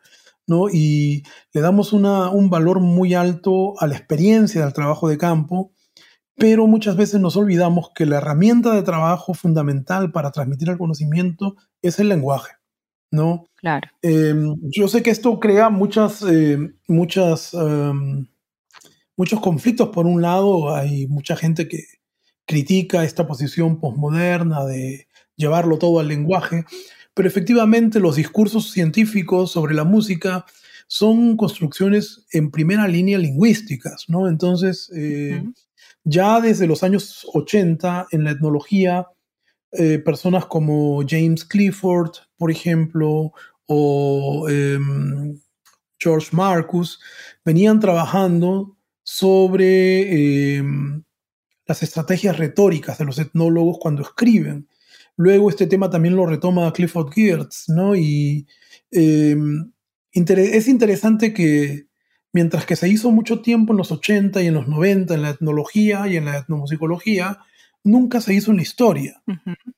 [0.47, 0.71] ¿no?
[0.73, 5.74] Y le damos un valor muy alto a la experiencia del trabajo de campo,
[6.37, 11.57] pero muchas veces nos olvidamos que la herramienta de trabajo fundamental para transmitir el conocimiento
[11.83, 12.53] es el lenguaje,
[13.11, 13.47] ¿no?
[13.57, 13.89] Claro.
[14.03, 18.27] Em, yo sé que esto crea muchas, eh, muchas, em,
[19.17, 19.91] muchos conflictos.
[19.91, 21.85] Por un lado, hay mucha gente que
[22.47, 26.65] critica esta posición posmoderna de llevarlo todo al lenguaje,
[27.15, 30.45] pero efectivamente los discursos científicos sobre la música
[30.87, 34.29] son construcciones en primera línea lingüísticas, ¿no?
[34.29, 35.43] Entonces, eh,
[36.05, 39.09] ya desde los años 80 en la etnología,
[39.73, 43.33] eh, personas como James Clifford, por ejemplo,
[43.67, 45.41] o em,
[45.99, 47.01] George Marcus,
[47.45, 51.03] venían trabajando sobre em,
[51.67, 54.69] las estrategias retóricas de los etnólogos cuando escriben.
[55.17, 57.97] Luego este tema también lo retoma Clifford Geertz, ¿no?
[57.97, 58.47] Y
[58.91, 59.73] em,
[60.13, 61.87] es interesante que
[62.35, 65.31] mientras que se hizo mucho tiempo en los 80 y en los 90 en la
[65.31, 67.39] etnología y en la etnomusicología,
[67.83, 69.23] nunca se hizo una historia,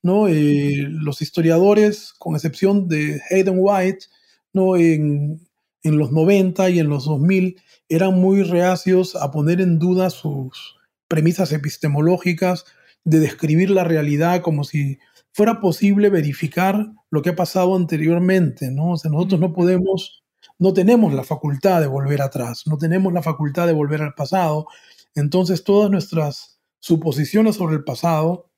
[0.03, 0.27] ¿no?
[0.27, 4.07] Eh, los historiadores, con excepción de Hayden White,
[4.53, 4.77] ¿no?
[4.77, 5.47] En,
[5.83, 10.77] en los 90 y en los 2000, eran muy reacios a poner en duda sus
[11.09, 12.65] premisas epistemológicas
[13.05, 14.99] de describir la realidad como si
[15.33, 18.93] fuera posible verificar lo que ha pasado anteriormente, ¿no?
[18.93, 20.25] O sea, nosotros no podemos,
[20.59, 24.67] no tenemos la facultad de volver atrás, no tenemos la facultad de volver al pasado,
[25.15, 28.51] entonces todas nuestras suposiciones sobre el pasado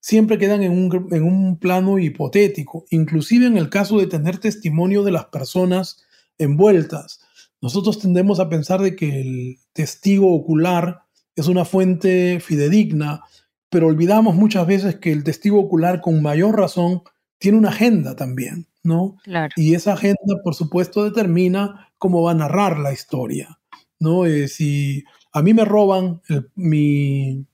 [0.00, 5.02] siempre quedan en un, en un plano hipotético, inclusive en el caso de tener testimonio
[5.02, 6.04] de las personas
[6.38, 7.20] envueltas.
[7.60, 11.02] Nosotros tendemos a pensar de que el testigo ocular
[11.34, 13.24] es una fuente fidedigna,
[13.68, 17.02] pero olvidamos muchas veces que el testigo ocular con mayor razón
[17.38, 19.16] tiene una agenda también, ¿no?
[19.56, 23.58] Y esa agenda, por supuesto, determina cómo va a narrar la historia,
[23.98, 24.26] ¿no?
[24.26, 26.22] Eh, si a mí me roban
[26.54, 27.44] mi,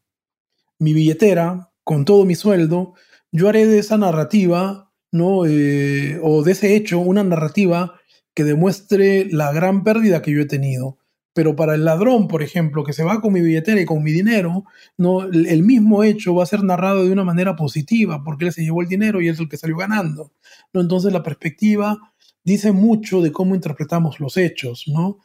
[0.79, 2.95] mi, billetera con todo mi sueldo,
[3.33, 5.47] yo haré de esa narrativa, ¿no?
[5.47, 7.99] Eh, o de ese hecho una narrativa
[8.35, 10.99] que demuestre la gran pérdida que yo he tenido.
[11.35, 14.13] Pero para el ladrón, por ejemplo, que se va con mi billetera y con mi
[14.13, 14.65] dinero,
[14.99, 18.63] no, el mismo hecho va a ser narrado de una manera positiva, porque él se
[18.63, 20.33] llevó el dinero y es el que salió ganando.
[20.73, 20.81] ¿no?
[20.81, 21.99] Entonces la perspectiva
[22.45, 25.19] dice mucho de cómo interpretamos los hechos, ¿no?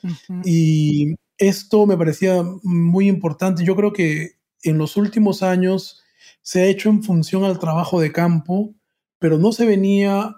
[0.46, 3.63] Y esto me parecía muy importante.
[3.63, 6.04] Yo creo que en los últimos años
[6.41, 8.74] se ha hecho en función al trabajo de campo,
[9.20, 10.36] pero no se venía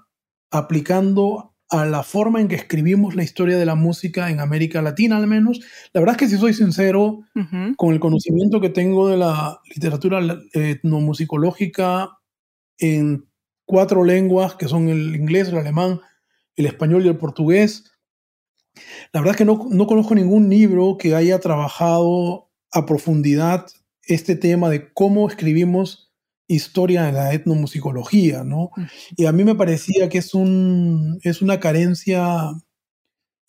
[0.52, 5.18] aplicando a la forma en que escribimos la historia de la música en América Latina
[5.18, 5.60] al menos.
[5.94, 7.22] La verdad es que si soy sincero,
[7.78, 10.20] con el conocimiento que tengo de la literatura
[10.54, 12.18] etnomusicológica
[12.80, 13.28] en
[13.66, 16.02] cuatro lenguas, que son el inglés, el alemán,
[16.56, 17.92] el español y el portugués,
[19.14, 23.68] la verdad es que no, no conozco ningún libro que haya trabajado a profundidad
[24.04, 26.09] este tema de cómo escribimos
[26.50, 28.72] historia en la etnomusicología, ¿no?
[29.16, 32.52] Y a mí me parecía que es, un, es una carencia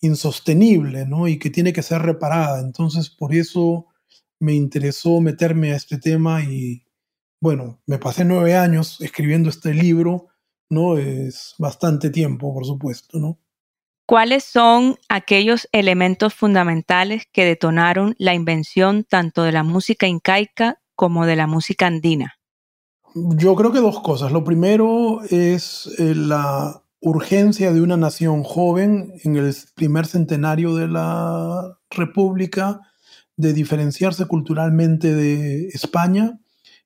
[0.03, 1.27] insostenible, ¿no?
[1.27, 2.61] Y que tiene que ser reparada.
[2.61, 3.87] Entonces, por eso
[4.39, 6.85] me interesó meterme a este tema y,
[7.41, 10.29] bueno, me pasé nueve años escribiendo este libro,
[10.69, 10.99] ¿no?
[10.99, 13.39] Es bastante tiempo, por supuesto, ¿no?
[14.07, 21.27] ¿Cuáles son aquellos elementos fundamentales que detonaron la invención tanto de la música incaica como
[21.27, 22.40] de la música andina?
[23.15, 24.31] Yo creo que dos cosas.
[24.31, 30.87] Lo primero es eh, la urgencia de una nación joven en el primer centenario de
[30.87, 32.81] la República
[33.37, 36.39] de diferenciarse culturalmente de España.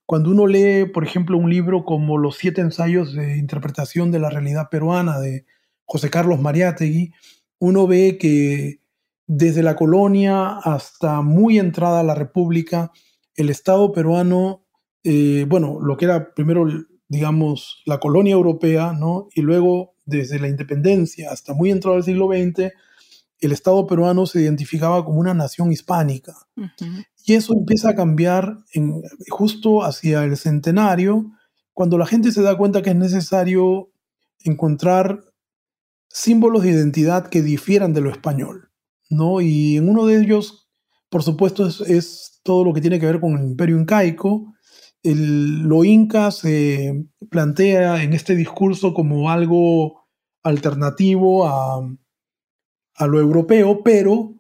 [0.07, 4.31] Cuando uno lee, por ejemplo, un libro como Los siete ensayos de interpretación de la
[4.31, 5.45] realidad peruana de
[5.85, 7.13] José Carlos Mariátegui,
[7.59, 8.81] uno ve que
[9.27, 12.93] desde la colonia hasta muy entrada la República,
[13.35, 14.64] el Estado peruano
[15.05, 16.67] eh, bueno, lo que era primero,
[17.09, 19.29] digamos, la colonia europea, ¿no?
[19.35, 22.73] Y luego, desde la independencia hasta muy entrado al siglo XX,
[23.39, 26.35] el Estado peruano se identificaba como una nación hispánica.
[27.27, 31.31] Y eso empieza a cambiar en, justo hacia el centenario,
[31.75, 33.91] cuando la gente se da cuenta que es necesario
[34.45, 35.25] encontrar
[36.09, 38.71] símbolos de identidad que difieran de lo español,
[39.11, 39.41] ¿no?
[39.41, 40.71] Y en uno de ellos,
[41.11, 44.55] por supuesto, es, es todo lo que tiene que ver con el imperio incaico,
[45.05, 50.07] lo Inca se plantea en este discurso como algo
[50.43, 51.87] alternativo a,
[52.97, 54.35] a lo europeo, pero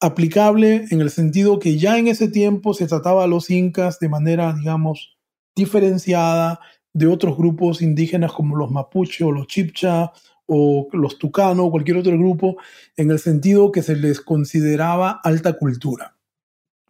[0.00, 4.08] aplicable en el sentido que ya en ese tiempo se trataba a los incas de
[4.08, 5.18] manera, digamos,
[5.54, 6.60] diferenciada
[6.92, 10.12] de otros grupos indígenas como los mapuche o los chipcha
[10.46, 12.56] o los Tucano o cualquier otro grupo
[12.96, 16.16] en el sentido que se les consideraba alta cultura.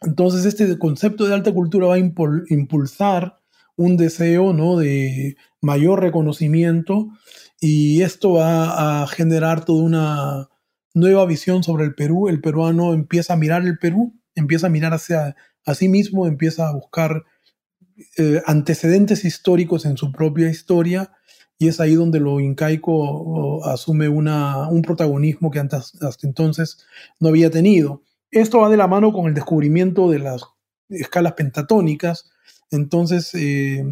[0.02, 3.38] Entonces este concepto de alta cultura va a impulsar
[3.76, 4.76] un deseo ¿no?
[4.76, 7.08] de mayor reconocimiento
[7.60, 10.48] y esto va a generar toda una
[10.94, 12.28] nueva visión sobre el Perú.
[12.28, 15.36] El peruano empieza a mirar el Perú, empieza a mirar hacia
[15.66, 17.24] a sí mismo, empieza a buscar
[18.16, 21.12] eh, antecedentes históricos en su propia historia
[21.58, 26.78] y es ahí donde lo incaico asume una, un protagonismo que antes, hasta entonces
[27.18, 28.02] no había tenido.
[28.30, 30.44] Esto va de la mano con el descubrimiento de las
[30.88, 32.30] escalas pentatónicas,
[32.70, 33.84] entonces eh,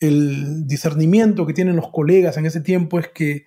[0.00, 3.46] el discernimiento que tienen los colegas en ese tiempo es que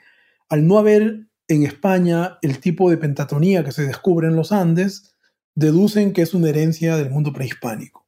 [0.49, 5.15] al no haber en España el tipo de pentatonía que se descubre en los Andes,
[5.55, 8.07] deducen que es una herencia del mundo prehispánico.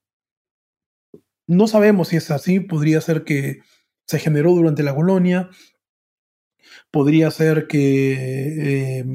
[1.46, 3.60] No sabemos si es así, podría ser que
[4.08, 5.50] se generó durante la colonia,
[6.90, 9.06] podría ser que eh,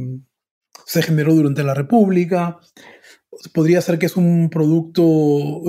[0.84, 2.58] se generó durante la República,
[3.52, 5.02] podría ser que es un producto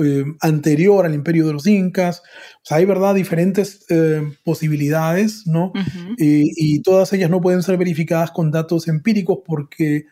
[0.04, 2.22] eh, anterior al imperio de los incas.
[2.56, 5.72] O sea, hay, ¿verdad?, diferentes eh, posibilidades, ¿no?
[6.16, 10.06] y todas ellas no pueden ser verificadas con datos empíricos porque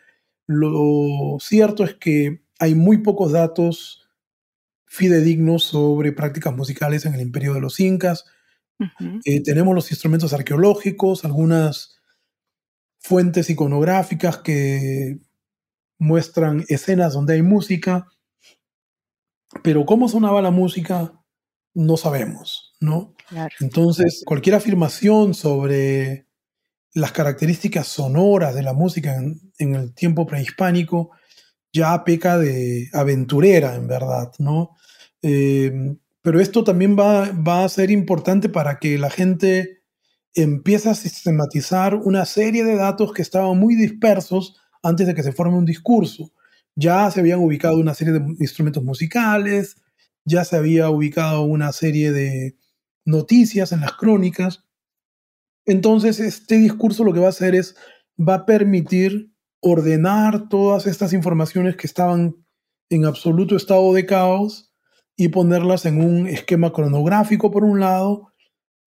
[0.47, 4.09] lo cierto es que hay muy pocos datos
[4.85, 8.25] fidedignos sobre prácticas musicales en el imperio de los incas.
[9.25, 11.99] Eh, tenemos los instrumentos arqueológicos, algunas
[12.97, 15.19] fuentes iconográficas que
[15.99, 18.07] muestran escenas donde hay música,
[19.63, 21.13] pero cómo sonaba la música
[21.73, 23.13] no sabemos, ¿no?
[23.59, 26.27] Entonces, cualquier afirmación sobre
[26.93, 31.11] las características sonoras de la música en, el tiempo prehispánico
[31.71, 34.75] ya peca de aventurera, en verdad, ¿no?
[35.21, 35.71] Eh,
[36.21, 39.83] pero esto también va, va, a ser importante para que la gente
[40.33, 45.31] empiece a sistematizar una serie de datos que estaban muy dispersos antes de que se
[45.31, 46.31] forme un discurso.
[46.75, 49.77] Ya se habían ubicado una serie de instrumentos musicales,
[50.25, 52.57] ya se había ubicado una serie de
[53.05, 54.65] noticias en las crónicas.
[55.65, 57.75] Entonces, este discurso lo que va a hacer es,
[58.17, 62.35] va a permitir ordenar todas estas informaciones que estaban
[62.89, 64.73] en absoluto estado de caos
[65.17, 68.31] y ponerlas en un esquema cronográfico por un lado,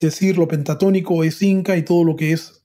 [0.00, 2.64] decir lo pentatónico es inca y todo lo que es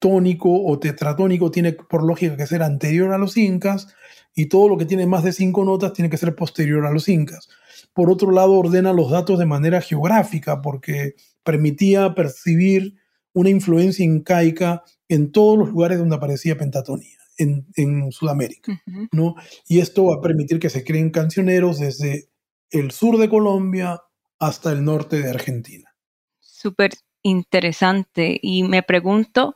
[0.00, 3.94] tritónico o tetratónico tiene por lógica que ser anterior a los incas
[4.34, 7.08] y todo lo que tiene más de cinco notas tiene que ser posterior a los
[7.08, 7.48] incas.
[7.92, 12.94] Por otro lado, ordena los datos de manera geográfica porque permitía percibir
[13.32, 17.16] una influencia incaica en todos los lugares donde aparecía pentatonía.
[17.38, 18.82] En, Sudamérica,
[19.12, 19.34] ¿no?
[19.66, 22.28] Y esto va a permitir que se creen cancioneros desde
[22.70, 23.98] el sur de Colombia
[24.38, 25.90] hasta el norte de Argentina.
[26.38, 26.90] Súper
[27.22, 28.38] interesante.
[28.42, 29.54] Y me pregunto,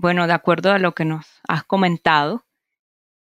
[0.00, 2.44] bueno, de acuerdo a lo que nos has comentado,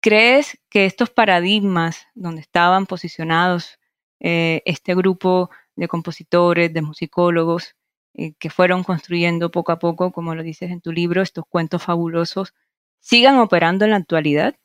[0.00, 3.78] ¿crees que estos paradigmas donde estaban posicionados
[4.20, 7.76] eh, este grupo de compositores, de musicólogos,
[8.14, 11.82] eh, que fueron construyendo poco a poco, como lo dices en tu libro, estos cuentos
[11.82, 12.54] fabulosos,
[12.98, 14.56] sigan operando en la actualidad?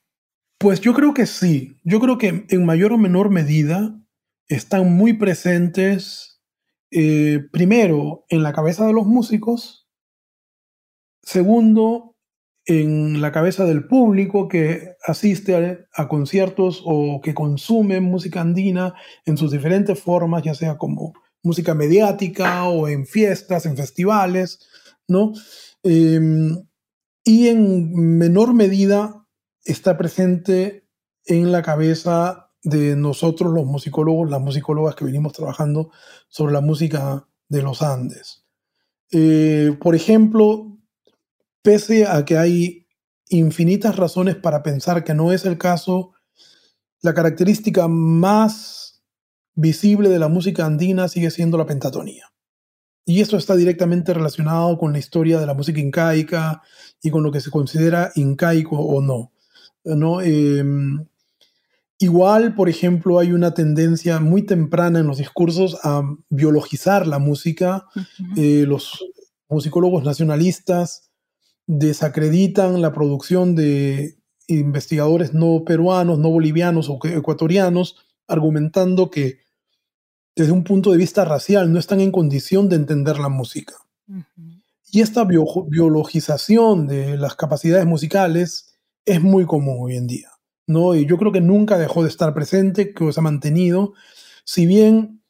[0.58, 1.78] Pues yo creo que sí.
[1.84, 3.96] Yo creo que en mayor o menor medida
[4.48, 6.42] están muy presentes,
[6.92, 9.81] eh, primero, en la cabeza de los músicos,
[11.24, 12.12] segundo,
[12.66, 18.94] en la cabeza del público que asiste a, conciertos o que consume música andina
[19.26, 24.60] en sus diferentes formas, ya sea como música mediática o en fiestas, en festivales,
[25.08, 25.34] ¿no?
[25.84, 26.68] Em,
[27.24, 29.26] y en menor medida
[29.64, 30.88] está presente
[31.26, 35.92] en la cabeza de nosotros los musicólogos, las musicólogas que venimos trabajando
[36.30, 38.46] sobre la música de los Andes.
[39.12, 40.78] Eh, por ejemplo,
[41.62, 42.88] pese a que hay
[43.30, 46.14] infinitas razones para pensar que no es el caso,
[47.02, 49.04] la característica más
[49.54, 52.32] visible de la música andina sigue siendo la pentatonía.
[53.06, 56.62] Y esto está directamente relacionado con la historia de la música incaica
[57.02, 59.32] y con lo que se considera incaico o no.
[59.84, 60.22] ¿no?
[60.22, 61.06] Em,
[62.02, 67.86] Igual, por ejemplo, hay una tendencia muy temprana en los discursos a biologizar la música.
[68.36, 69.06] Eh, los
[69.48, 71.11] musicólogos nacionalistas
[71.68, 77.98] desacreditan la producción de investigadores no peruanos, no bolivianos o ecuatorianos,
[78.28, 79.40] argumentando que
[80.36, 83.76] desde un punto de vista racial no están en condición de entender la música.
[84.92, 90.30] Y esta biologización de las capacidades musicales es muy común hoy en día.
[90.68, 90.96] ¿no?
[90.96, 93.94] Y yo creo que nunca dejó de estar presente, que se ha mantenido.
[94.44, 95.24] Si bien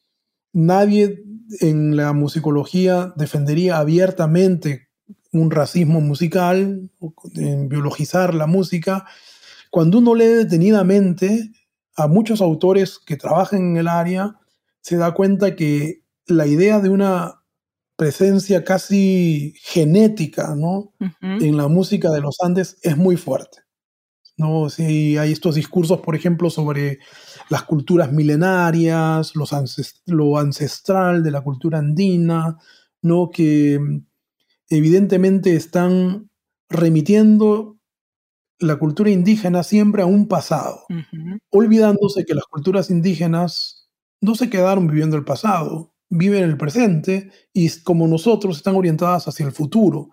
[0.53, 1.23] nadie
[1.59, 4.90] en la musicología defendería abiertamente
[5.31, 6.89] un racismo musical,
[7.35, 9.05] en biologizar la música.
[9.69, 11.51] Cuando uno lee detenidamente
[11.95, 14.35] a muchos autores que trabajan en el área,
[14.81, 17.41] se da cuenta que la idea de una
[17.95, 20.93] presencia casi genética ¿no?
[21.21, 23.59] en la música de los Andes es muy fuerte.
[24.37, 24.69] ¿no?
[24.69, 26.99] Si hay estos discursos, por ejemplo, sobre
[27.49, 29.51] las culturas milenarias, los
[30.07, 32.57] lo ancestral de la cultura andina,
[33.03, 33.29] ¿no?
[33.29, 33.79] que
[34.71, 36.29] evidentemente están
[36.69, 37.77] remitiendo
[38.59, 40.85] la cultura indígena siempre a un pasado,
[41.49, 43.89] olvidándose que las culturas indígenas
[44.21, 49.45] no se quedaron viviendo el pasado, viven el presente y como nosotros están orientadas hacia
[49.45, 50.09] el futuro.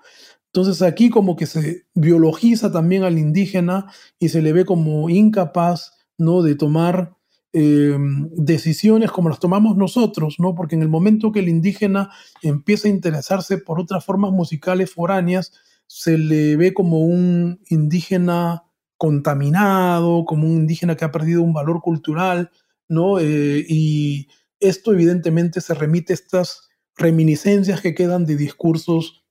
[0.47, 5.93] Entonces aquí como que se biologiza también al indígena y se le ve como incapaz
[6.17, 6.43] ¿no?
[6.43, 7.18] de tomar
[7.53, 10.55] em, decisiones como las tomamos nosotros, ¿no?
[10.55, 12.11] porque en el momento que el indígena
[12.43, 15.53] empieza a interesarse por otras formas musicales foráneas,
[15.87, 18.65] se le ve como un indígena
[18.99, 22.51] contaminado, como un indígena que ha perdido un valor cultural,
[22.89, 23.19] ¿no?
[23.19, 24.29] Eh, y
[24.61, 29.25] esto evidentemente se remite a estas reminiscencias que quedan de discursos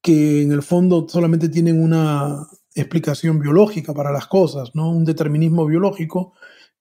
[0.00, 4.90] que en el fondo solamente tienen una explicación biológica para las cosas, ¿no?
[4.90, 6.34] Un determinismo biológico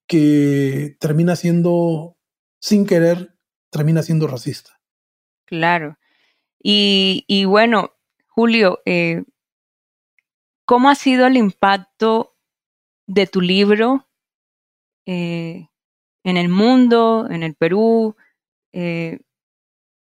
[0.07, 2.17] que termina siendo,
[2.59, 3.35] sin querer,
[3.69, 4.79] termina siendo racista.
[5.45, 5.97] Claro.
[6.61, 7.93] Y, bueno,
[8.27, 9.23] Julio, eh,
[10.65, 12.37] ¿cómo ha sido el impacto
[13.05, 14.07] de tu libro
[15.05, 15.67] eh,
[16.23, 18.15] en el mundo, en el Perú,
[18.71, 19.19] eh,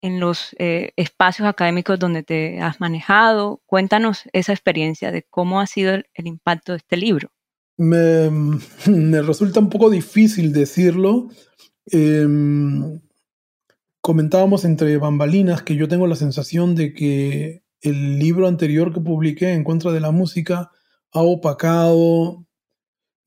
[0.01, 3.61] en los eh, espacios académicos donde te has manejado.
[3.65, 7.31] Cuéntanos esa experiencia de cómo ha sido el, impacto de este libro.
[7.79, 11.29] Me, resulta un poco difícil decirlo.
[11.85, 12.99] Em,
[14.01, 19.53] comentábamos entre bambalinas que yo tengo la sensación de que el libro anterior que publiqué,
[19.53, 20.71] En contra de la música,
[21.13, 22.45] ha opacado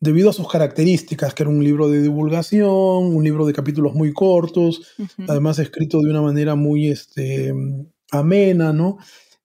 [0.01, 4.13] debido a sus características, que era un libro de divulgación, un libro de capítulos muy
[4.13, 4.95] cortos,
[5.29, 7.55] además escrito de una manera muy este,
[8.11, 8.99] amena, ¿no?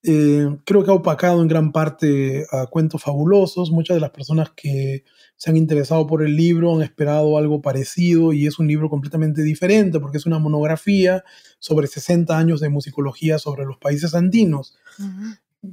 [0.10, 3.72] Eh, creo que ha opacado en gran parte a cuentos fabulosos.
[3.72, 5.04] Muchas de las personas que
[5.36, 9.44] se han interesado por el libro han esperado algo parecido y es un libro completamente
[9.44, 11.24] diferente porque es una monografía
[11.60, 14.78] sobre 60 años de musicología sobre los países andinos.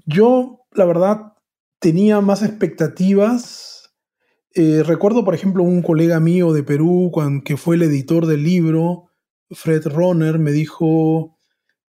[0.05, 1.35] Yo, la verdad,
[1.79, 3.75] tenía más expectativas
[4.57, 7.11] eh, recuerdo, por ejemplo, un colega mío de Perú,
[7.45, 9.11] que fue el editor del libro,
[9.51, 11.37] Fred Ronner, me dijo,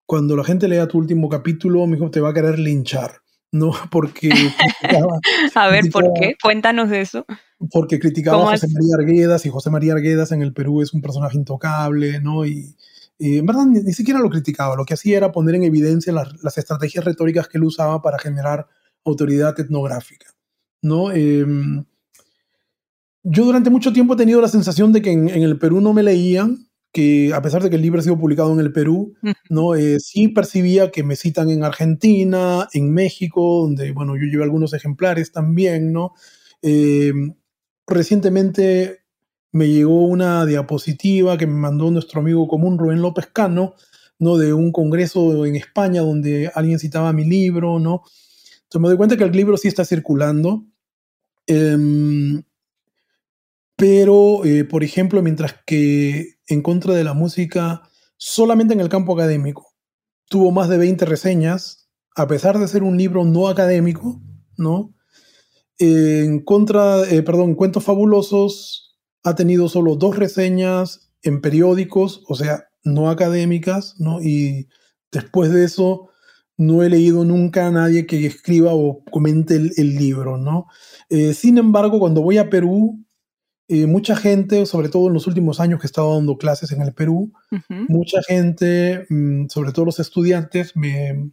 [0.06, 3.72] cuando la gente lea tu último capítulo, me dijo, te va a querer linchar, ¿no?
[3.92, 4.30] Porque...
[5.56, 6.36] a ver, ¿por qué?
[6.42, 7.26] Cuéntanos de eso.
[7.72, 11.02] Porque criticaba a José María Arguedas y José María Arguedas en el Perú es un
[11.02, 12.46] personaje intocable, ¿no?
[12.46, 12.76] Y,
[13.18, 16.58] en verdad ni, siquiera lo criticaba, lo que hacía era poner en evidencia las, las
[16.58, 18.68] estrategias retóricas que él usaba para generar
[19.06, 20.28] autoridad etnográfica,
[20.82, 21.14] ¿no?
[21.14, 21.46] Eh,
[23.28, 26.04] yo durante mucho tiempo he tenido la sensación de que en, el Perú no me
[26.04, 29.16] leían, que a pesar de que el libro ha sido publicado en el Perú,
[29.50, 29.76] ¿no?
[29.76, 34.74] Eh, sí percibía que me citan en Argentina, en México, donde, bueno, yo llevé algunos
[34.74, 36.14] ejemplares también, ¿no?
[36.62, 37.12] Eh,
[37.86, 39.02] recientemente
[39.52, 43.76] me llegó una diapositiva que me mandó nuestro amigo común Rubén López Cano,
[44.18, 44.38] ¿no?
[44.38, 48.04] De un congreso en España donde alguien citaba mi libro, ¿no?
[48.64, 50.64] Entonces me doy cuenta que el libro sí está circulando.
[51.46, 52.42] Em,
[53.76, 57.84] pero, eh, por ejemplo, mientras que en contra de la música,
[58.18, 59.74] solamente en el campo académico,
[60.30, 64.22] tuvo más de 20 reseñas, a pesar de ser un libro no académico,
[64.58, 64.96] ¿no?
[65.78, 72.66] en contra, eh, perdón, Cuentos Fabulosos ha tenido solo dos reseñas en periódicos, o sea,
[72.84, 74.22] no académicas, ¿no?
[74.22, 74.68] Y
[75.12, 76.10] después de eso,
[76.58, 80.68] no he leído nunca a nadie que escriba o comente el, libro, ¿no?
[81.10, 83.04] Eh, sin embargo, cuando voy a Perú,
[83.68, 86.82] eh, mucha gente, sobre todo en los últimos años que he estado dando clases en
[86.82, 87.34] el Perú,
[87.70, 91.32] mucha gente, mm, sobre todo los estudiantes, me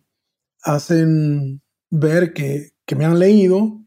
[0.63, 1.61] hacen
[1.91, 3.81] ver que, me han leído.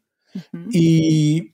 [0.71, 1.53] Y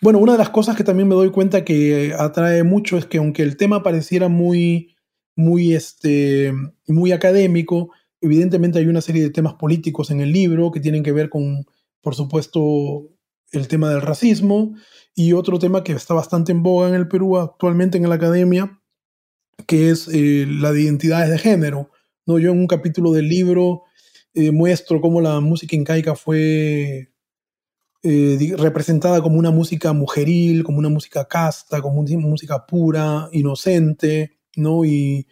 [0.00, 3.18] bueno, una de las cosas que también me doy cuenta que atrae mucho es que
[3.18, 4.94] aunque el tema pareciera muy,
[5.34, 6.52] muy, este,
[6.86, 11.12] muy académico, evidentemente hay una serie de temas políticos en el libro que tienen que
[11.12, 11.64] ver con,
[12.00, 13.08] por supuesto,
[13.54, 14.74] el tema del racismo
[15.14, 18.80] y otro tema que está bastante en boga en el Perú actualmente en la academia,
[19.66, 21.90] que es eh, la de identidades de género.
[22.26, 22.38] ¿no?
[22.38, 23.82] Yo en un capítulo del libro
[24.34, 27.12] eh, muestro cómo la música incaica fue
[28.02, 34.38] eh, representada como una música mujeril, como una música casta, como una música pura, inocente,
[34.56, 34.84] ¿no?
[34.84, 35.26] y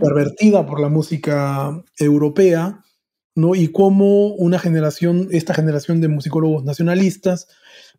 [0.00, 2.82] pervertida por la música europea,
[3.54, 7.48] Y cómo una generación, esta generación de musicólogos nacionalistas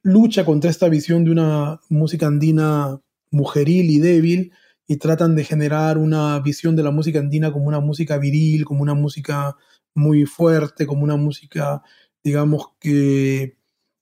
[0.01, 2.99] lucha contra esta visión de una música andina
[3.31, 4.51] mujeril y débil
[4.87, 8.81] y tratan de generar una visión de la música andina como una música viril, como
[8.81, 9.55] una música
[9.95, 11.83] muy fuerte, como una música,
[12.23, 13.57] digamos, que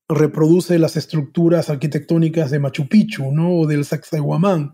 [0.10, 3.60] reproduce las estructuras arquitectónicas de Machu Picchu, ¿no?
[3.60, 4.74] O del Sacsayhuamán,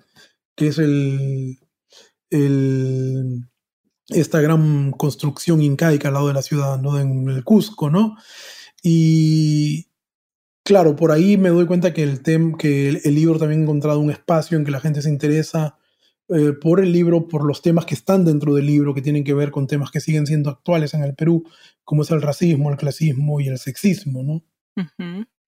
[0.56, 1.58] que es el,
[2.30, 3.50] el,
[4.10, 7.00] esta gran construcción incaica al lado de la ciudad, ¿no?
[7.00, 8.18] En el Cusco, ¿no?
[8.82, 9.88] Y
[10.64, 14.00] claro, por ahí me doy cuenta que el, tem, que el, libro también ha encontrado
[14.00, 15.78] un espacio en que la gente se interesa
[16.30, 19.34] eh, por el libro, por los temas que están dentro del libro, que tienen que
[19.34, 21.44] ver con temas que siguen siendo actuales en el Perú,
[21.84, 24.44] como es el racismo, el clasismo y el sexismo, ¿no?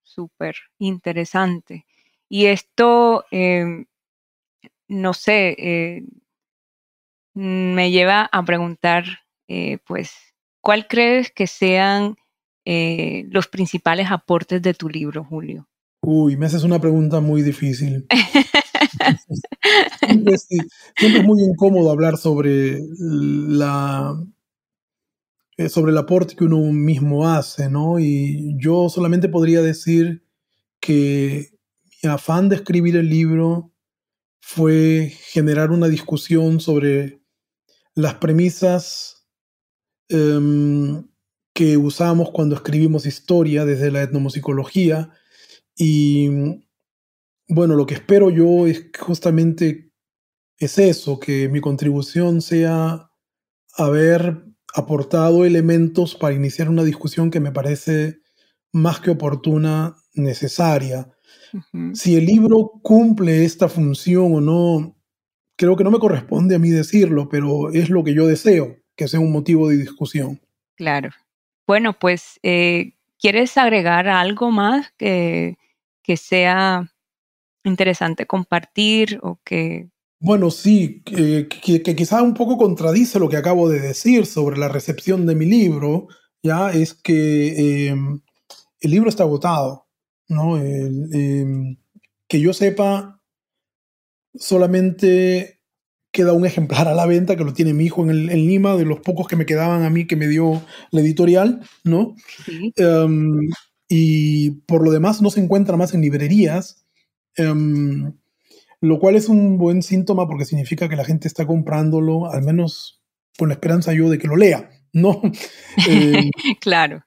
[0.03, 1.85] Súper interesante.
[2.29, 3.85] Y esto, em,
[4.87, 6.03] no sé, eh,
[7.35, 9.03] me lleva a preguntar,
[9.47, 10.11] eh, pues,
[10.61, 12.15] ¿cuál crees que sean
[12.65, 15.67] eh, los principales aportes de tu libro, Julio?
[16.01, 18.07] Uy, me haces una pregunta muy difícil.
[19.99, 24.15] siempre, siempre, es muy incómodo hablar sobre la
[25.57, 27.97] eh, sobre el aporte que uno mismo hace, ¿no?
[27.99, 30.23] Y yo solamente podría decir
[30.79, 31.49] que
[32.03, 33.71] mi afán de escribir el libro
[34.41, 37.24] fue generar una discusión sobre
[37.95, 39.27] las premisas
[40.09, 41.07] em,
[41.53, 45.11] que usamos cuando escribimos historia desde la etnomusicología
[45.77, 46.29] y
[47.47, 49.91] bueno, lo que espero yo es justamente
[50.57, 53.09] es eso, que mi contribución sea
[53.77, 58.19] haber aportado elementos para iniciar una discusión que me parece
[58.71, 61.09] más que oportuna, necesaria.
[61.93, 64.94] Si el libro cumple esta función o no,
[65.55, 69.07] creo que no me corresponde a mí decirlo, pero es lo que yo deseo, que
[69.07, 70.41] sea un motivo de discusión.
[70.75, 71.09] Claro.
[71.67, 75.57] Bueno, pues, eh, ¿quieres agregar algo más que,
[76.03, 76.91] que sea
[77.63, 79.89] interesante compartir o que
[80.19, 84.69] bueno, sí, que, que, quizá un poco contradice lo que acabo de decir sobre la
[84.69, 86.07] recepción de mi libro,
[86.41, 88.21] ya es que em,
[88.79, 89.87] el libro está agotado,
[90.27, 90.57] ¿no?
[90.57, 91.77] Em,
[92.27, 93.14] que yo sepa,
[94.37, 95.59] solamente
[96.11, 98.75] queda un ejemplar a la venta que lo tiene mi hijo en, el, en Lima,
[98.77, 100.61] de los pocos que me quedaban a mí que me dio
[100.91, 102.15] la editorial, ¿no?
[102.75, 103.49] Em,
[103.89, 106.85] y por lo demás no se encuentra más en librerías
[108.85, 113.01] lo cual es un buen síntoma porque significa que la gente está comprándolo, al menos
[113.37, 115.21] con la esperanza yo de que lo lea, ¿no?
[115.89, 116.31] Eh,
[116.61, 117.03] claro.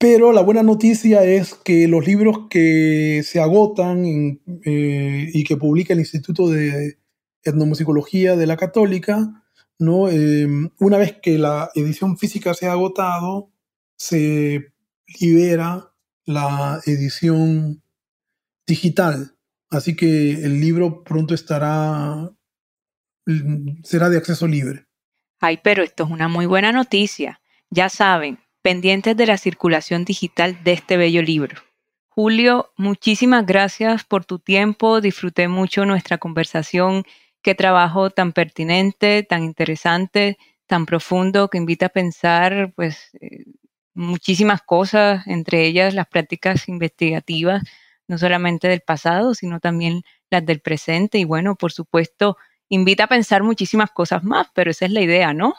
[0.00, 4.04] Pero la buena noticia es que los libros que se agotan
[4.64, 6.98] eh, y que publica el Instituto de
[7.44, 9.44] Etnomusicología de la Católica,
[9.78, 10.08] ¿no?
[10.08, 13.50] Em, una vez que la edición física se ha agotado,
[13.96, 14.72] se
[15.20, 15.92] libera
[16.24, 17.82] la edición
[18.66, 19.36] digital
[19.70, 22.28] Así que el libro pronto estará,
[23.84, 24.86] será de acceso libre.
[25.40, 27.40] Ay, pero esto es una muy buena noticia.
[27.70, 31.60] Ya saben, pendientes de la circulación digital de este bello libro.
[32.08, 35.00] Julio, muchísimas gracias por tu tiempo.
[35.00, 37.04] Disfruté mucho nuestra conversación.
[37.42, 40.36] Qué trabajo tan pertinente, tan interesante,
[40.66, 43.44] tan profundo que invita a pensar, pues, eh,
[43.94, 47.62] muchísimas cosas, entre ellas las prácticas investigativas
[48.10, 51.18] no solamente del pasado, sino también las del presente.
[51.18, 52.36] Y bueno, por supuesto,
[52.68, 55.54] invita a pensar muchísimas cosas más, pero esa es la idea, ¿no?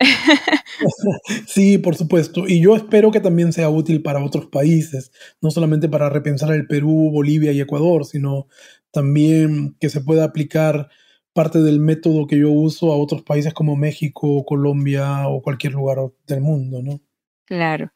[1.46, 2.46] Sí, por supuesto.
[2.46, 6.66] Y yo espero que también sea útil para otros países, no solamente para repensar el
[6.66, 8.48] Perú, Bolivia y Ecuador, sino
[8.90, 10.88] también que se pueda aplicar
[11.32, 15.98] parte del método que yo uso a otros países como México, Colombia o cualquier lugar
[16.26, 17.00] del mundo, ¿no?
[17.44, 17.92] Claro.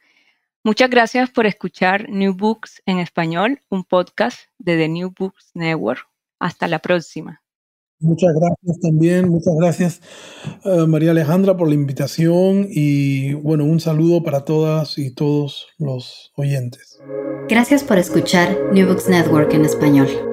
[0.62, 6.07] Muchas gracias por escuchar New Books en español, un podcast de The New Books Network.
[6.38, 7.42] Hasta la próxima.
[8.01, 10.01] Muchas gracias también, muchas gracias
[10.64, 16.32] eh, María Alejandra por la invitación y bueno, un saludo para todas y todos los
[16.36, 16.98] oyentes.
[17.48, 20.30] Gracias por escuchar New Books Network en español.